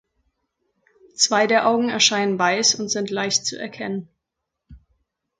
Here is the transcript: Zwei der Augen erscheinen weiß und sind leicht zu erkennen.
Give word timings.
Zwei 1.15 1.45
der 1.45 1.67
Augen 1.67 1.89
erscheinen 1.89 2.39
weiß 2.39 2.73
und 2.79 2.89
sind 2.89 3.11
leicht 3.11 3.45
zu 3.45 3.59
erkennen. 3.59 4.09